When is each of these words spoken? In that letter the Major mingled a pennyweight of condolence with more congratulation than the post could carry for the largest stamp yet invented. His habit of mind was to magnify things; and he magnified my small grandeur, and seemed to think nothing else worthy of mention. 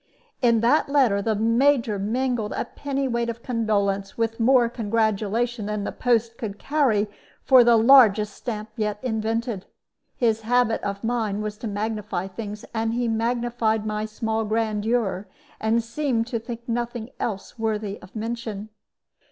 In 0.41 0.61
that 0.61 0.89
letter 0.89 1.21
the 1.21 1.35
Major 1.35 1.99
mingled 1.99 2.53
a 2.53 2.65
pennyweight 2.65 3.29
of 3.29 3.43
condolence 3.43 4.17
with 4.17 4.39
more 4.39 4.67
congratulation 4.67 5.67
than 5.67 5.83
the 5.83 5.91
post 5.91 6.39
could 6.39 6.57
carry 6.57 7.07
for 7.43 7.63
the 7.63 7.77
largest 7.77 8.33
stamp 8.33 8.69
yet 8.75 8.97
invented. 9.03 9.67
His 10.15 10.41
habit 10.41 10.81
of 10.81 11.03
mind 11.03 11.43
was 11.43 11.55
to 11.59 11.67
magnify 11.67 12.29
things; 12.29 12.65
and 12.73 12.95
he 12.95 13.07
magnified 13.07 13.85
my 13.85 14.05
small 14.05 14.43
grandeur, 14.43 15.27
and 15.59 15.83
seemed 15.83 16.25
to 16.29 16.39
think 16.39 16.67
nothing 16.67 17.11
else 17.19 17.59
worthy 17.59 18.01
of 18.01 18.15
mention. 18.15 18.69